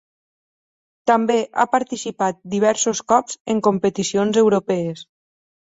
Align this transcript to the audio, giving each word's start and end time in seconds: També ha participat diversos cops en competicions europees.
També 1.11 1.35
ha 1.53 1.67
participat 1.75 2.41
diversos 2.55 3.05
cops 3.15 3.41
en 3.55 3.65
competicions 3.69 4.45
europees. 4.47 5.11